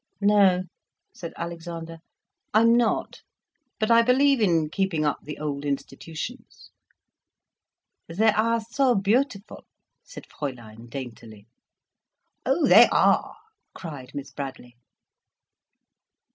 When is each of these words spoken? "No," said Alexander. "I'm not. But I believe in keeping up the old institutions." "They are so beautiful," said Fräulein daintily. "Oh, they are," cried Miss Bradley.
"No," 0.19 0.63
said 1.13 1.31
Alexander. 1.37 1.99
"I'm 2.55 2.75
not. 2.75 3.21
But 3.79 3.91
I 3.91 4.01
believe 4.01 4.41
in 4.41 4.67
keeping 4.71 5.05
up 5.05 5.19
the 5.21 5.37
old 5.37 5.63
institutions." 5.63 6.71
"They 8.07 8.29
are 8.31 8.61
so 8.61 8.95
beautiful," 8.95 9.63
said 10.03 10.23
Fräulein 10.27 10.89
daintily. 10.89 11.45
"Oh, 12.47 12.65
they 12.67 12.87
are," 12.87 13.35
cried 13.75 14.15
Miss 14.15 14.31
Bradley. 14.31 14.75